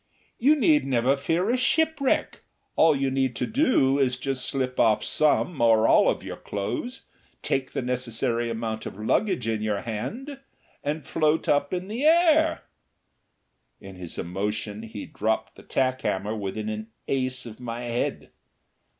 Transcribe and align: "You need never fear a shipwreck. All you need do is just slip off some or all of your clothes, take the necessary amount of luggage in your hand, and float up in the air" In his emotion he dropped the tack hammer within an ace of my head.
"You 0.39 0.55
need 0.55 0.83
never 0.87 1.15
fear 1.15 1.51
a 1.51 1.55
shipwreck. 1.57 2.41
All 2.75 2.95
you 2.95 3.11
need 3.11 3.35
do 3.35 3.99
is 3.99 4.17
just 4.17 4.47
slip 4.47 4.79
off 4.79 5.03
some 5.03 5.61
or 5.61 5.87
all 5.87 6.09
of 6.09 6.23
your 6.23 6.37
clothes, 6.37 7.07
take 7.43 7.73
the 7.73 7.83
necessary 7.83 8.49
amount 8.49 8.87
of 8.87 8.97
luggage 8.99 9.47
in 9.47 9.61
your 9.61 9.81
hand, 9.81 10.39
and 10.83 11.05
float 11.05 11.47
up 11.47 11.71
in 11.71 11.87
the 11.87 12.01
air" 12.03 12.63
In 13.79 13.95
his 13.95 14.17
emotion 14.17 14.81
he 14.81 15.05
dropped 15.05 15.53
the 15.55 15.61
tack 15.61 16.01
hammer 16.01 16.35
within 16.35 16.67
an 16.67 16.87
ace 17.07 17.45
of 17.45 17.59
my 17.59 17.81
head. 17.83 18.31